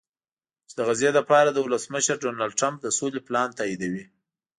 [0.67, 4.03] چې د غزې لپاره د ولسمشر ډونالډټرمپ د سولې پلان تاییدوي